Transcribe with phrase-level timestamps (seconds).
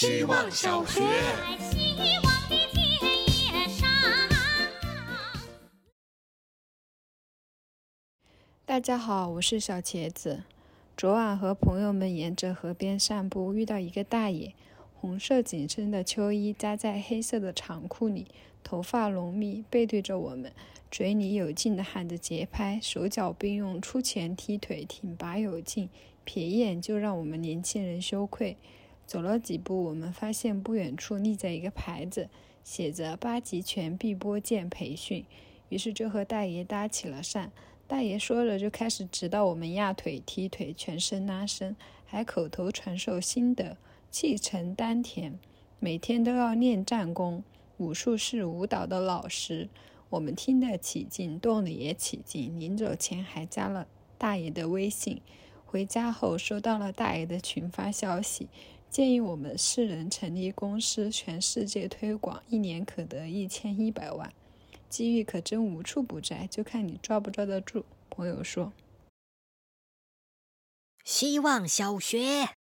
[0.00, 1.00] 希望小学。
[8.64, 10.44] 大家好，我是小茄子。
[10.96, 14.54] 昨晚和朋友们沿着河边散步，遇到一个大爷，
[14.94, 18.28] 红色紧身的秋衣扎在黑色的长裤里，
[18.62, 20.52] 头发浓密，背对着我们，
[20.92, 25.90] 嘴里有劲地喊着节拍，手脚并用，出前踢腿，挺拔有劲，
[26.24, 28.56] 瞥一眼就让我们年轻人羞愧。
[29.08, 32.28] 走了几步，我们发现不远处立着一个牌子，
[32.62, 35.24] 写着“八极拳碧波剑培训”，
[35.70, 37.48] 于是就和大爷搭起了讪。
[37.86, 41.74] 大爷说着，就开始指导我们压腿、踢腿、全身拉伸，
[42.04, 43.78] 还口头传授心得，
[44.10, 45.38] 气沉丹田，
[45.80, 47.42] 每天都要练战功。
[47.78, 49.70] 武术是舞蹈的老师，
[50.10, 52.60] 我们听得起劲，动得也起劲。
[52.60, 53.86] 临走前还加了
[54.18, 55.22] 大爷的微信。
[55.64, 58.48] 回家后收到了大爷的群发消息。
[58.90, 64.32] 建议我们四人成立公司，全世界推广，一年可得一千一百万，
[64.88, 67.84] 机遇可真无处不在，就看你抓不抓得住。
[68.08, 68.72] 朋友说
[71.04, 72.56] ：“希望小学。”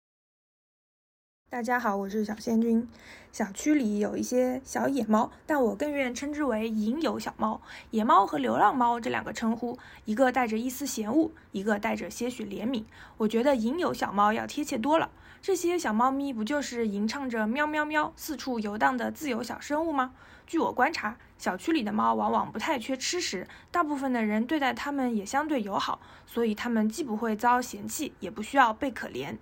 [1.55, 2.85] 大家好，我是小仙君。
[3.31, 7.61] 小区里有一些小野猫，但我更愿称之为隐有小猫。
[7.91, 12.83] 野猫和流浪猫这两个称呼，一个带着一丝嫌恶，一个带着些许怜悯。
[13.15, 15.09] 我觉得隐有小猫要贴切多了。
[15.41, 20.11] 这些小猫咪不就是吟唱着喵喵喵，四处游荡的自由小生物吗？
[20.45, 29.37] 据我观察，小区里的猫往往不太缺吃食，大部分的人对待它们也相对友好，所以它们既不会遭嫌弃，也不需要被可怜。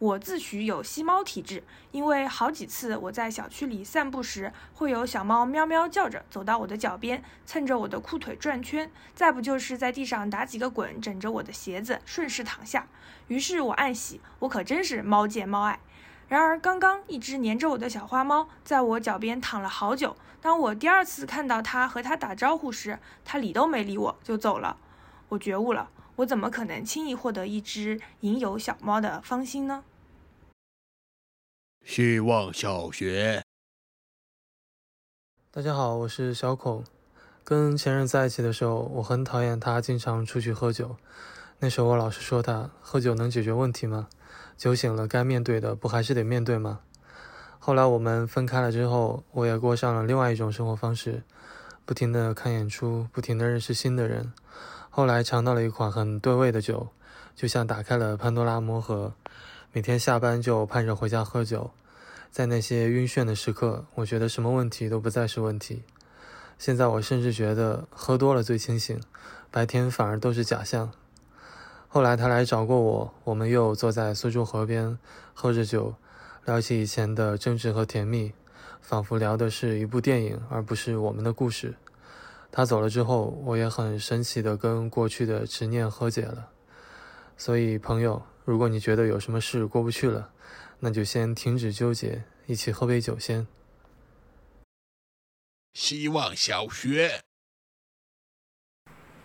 [0.00, 1.62] 我自诩有吸猫体质，
[1.92, 12.88] 因为好几次我在小区里散步时，会有小猫喵喵叫着走到我的脚边，蹭着我的裤腿转圈，再不就是在地上打几个滚，枕着我的鞋子顺势躺下。
[13.28, 15.78] 于是我暗喜，我可真是猫见猫爱。
[16.28, 24.78] 然而刚刚一只黏着我的小花猫在我脚边躺了好久，当我第二次看到它和它打招呼时，它理都没理我就走了。
[25.28, 29.84] 我觉悟了，我怎么可能轻易获得一只隐有小猫的芳心呢？
[31.90, 33.42] 希望小学，
[35.50, 36.84] 大家好，我是小孔。
[37.42, 40.94] 跟前任在一起的时候，我很讨厌他经常出去喝酒。
[41.58, 44.06] 那时候我老是说他喝酒能解决问题吗？
[44.56, 46.78] 酒醒了该面对的不还是得面对吗？
[47.58, 51.24] 后来我们分开了之后，我也过上了另外一种生活方式，
[51.84, 54.32] 不停的看演出，不停的认识新的人。
[54.90, 56.86] 后来尝到了一款很对味的酒，
[57.34, 59.12] 就像打开了潘多拉魔盒。
[59.72, 61.70] 每天下班就盼着回家喝酒，
[62.30, 65.82] 在那些晕眩的时刻，我觉得什么问题都不再是问题。
[66.58, 69.00] 现在我甚至觉得喝多了最清醒，
[69.50, 70.92] 白天反而都是假象。
[71.88, 74.96] 后来他来找过我，我们又坐在苏州河边，
[75.34, 75.96] 喝着酒，
[76.44, 78.32] 聊起以前的争执和甜蜜，
[78.80, 81.74] 仿佛聊的是一部电影，而不是我们的故事。
[82.52, 86.48] 他走了之后，我也很神奇的跟过去的执念和解了。
[87.36, 88.22] 所以，朋友。
[88.46, 90.30] 如果你觉得有什么事过不去了，
[90.82, 93.46] 那就先停止纠结，一起喝杯酒先。
[95.74, 97.20] 希望小学，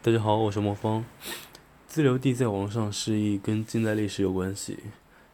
[0.02, 1.06] 大家好，我是魔方。
[1.88, 4.80] 自留地在网上示意跟近代历史有关系，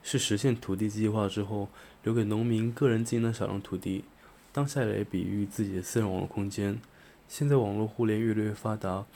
[0.03, 1.69] 是实现土地计划之后
[2.03, 4.05] 留给农民个人经营的少量土地，
[4.53, 6.79] 当下来比喻自己的私人网络空间。
[7.27, 9.07] 现在网络互联越来越发达。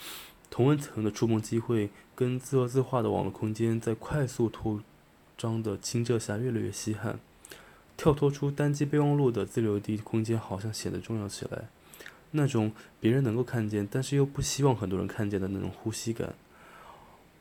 [0.50, 4.82] 同温层的触碰机会跟自由自化的网络空间在快速扩
[5.38, 7.20] 张的侵占下越来越稀罕，
[7.96, 11.66] 跳脱出单机备忘录的自留地空间好像显得重要起来。
[12.32, 16.34] 那种别人能够看见，但是又不希望很多人看见的那种呼吸感。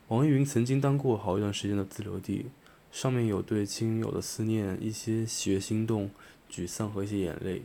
[0.09, 2.47] 网易云曾经当过好一段时间的自留地，
[2.93, 6.11] 上面有对亲友的思念，一些喜悦、心动、
[6.51, 7.63] 沮丧和一些眼泪。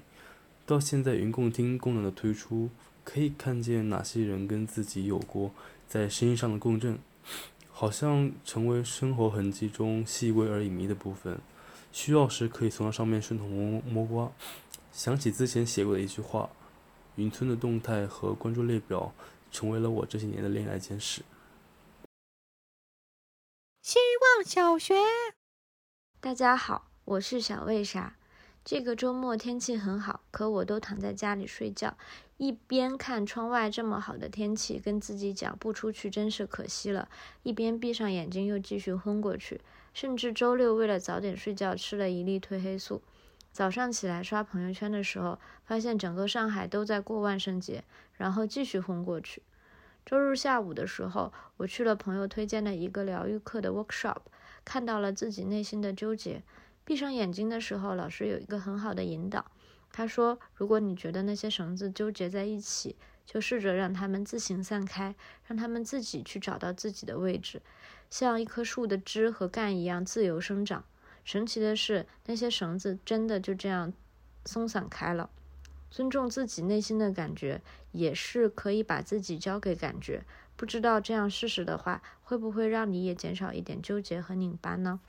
[0.65, 2.69] 到现在云共听功能的推出。
[3.05, 5.49] 可以看见哪些人跟自己有过
[5.87, 6.99] 在声音上的共振，
[7.79, 11.39] 好像成为生活痕迹中细微而隐秘的部分。
[11.93, 14.29] 需要时可以从它上面顺藤摸摸瓜。
[14.91, 16.49] 想起之前写过的一句话
[17.15, 19.13] ：“云村的动态和关注列表，
[19.49, 21.21] 成为了我这些年的恋爱简史。”
[23.81, 23.97] 希
[24.35, 24.95] 望小学，
[26.19, 28.18] 大家好，我是小魏莎。
[28.65, 31.97] 这个周末天气很好，可我都躺在家里睡觉，
[32.37, 37.09] 一边看窗外这么好的天气，跟自己讲不出去真是可惜了，
[37.41, 39.59] 一边闭上眼睛又继续昏过去，
[39.93, 43.01] 甚至周六为了早点睡觉吃了一粒褪黑素。
[43.51, 47.83] 早上起来刷朋友圈的时候，发现整个上海都在过万圣节，
[48.13, 49.41] 然后继续昏过去。
[50.05, 54.17] 周日下午的时候，我去了朋友推荐的一个疗愈课的 workshop，
[54.63, 56.43] 看到了自己内心的纠结。
[56.89, 59.45] 闭上眼睛的时候，老师有一个很好的引导。
[59.91, 62.95] 他说：“如果你觉得那些绳子纠结在一起，
[63.27, 65.13] 就试着让它们自行散开，
[65.45, 67.61] 让它们自己去找到自己的位置，
[68.09, 70.83] 像一棵树的枝和干一样自由生长。
[71.23, 73.93] 神奇的是，那些绳子真的就这样
[74.45, 75.29] 松散开了。
[75.91, 80.23] 尊重自己内心的感觉，也是可以把自己交给感觉。
[80.55, 84.99] 不知道这样试试的话，会不会让你也减少一点纠结和拧巴呢？”